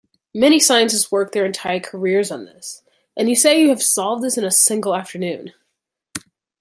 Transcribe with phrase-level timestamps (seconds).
[0.33, 2.81] Many scientists work their entire careers on this,
[3.15, 5.53] and you say you have solved this in a single afternoon?